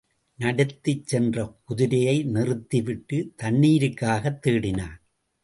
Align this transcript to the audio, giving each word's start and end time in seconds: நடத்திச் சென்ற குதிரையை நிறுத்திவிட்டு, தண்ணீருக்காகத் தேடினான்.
நடத்திச் 0.39 1.07
சென்ற 1.07 1.55
குதிரையை 1.63 2.23
நிறுத்திவிட்டு, 2.23 3.33
தண்ணீருக்காகத் 3.43 4.39
தேடினான். 4.47 5.01